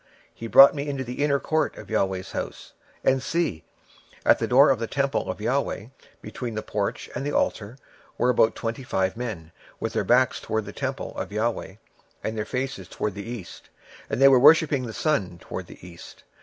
[0.01, 3.61] 26:008:016 And he brought me into the inner court of the LORD's house, and, behold,
[4.25, 5.91] at the door of the temple of the LORD,
[6.23, 7.77] between the porch and the altar,
[8.17, 11.77] were about five and twenty men, with their backs toward the temple of the LORD,
[12.23, 13.69] and their faces toward the east;
[14.09, 16.23] and they worshipped the sun toward the east.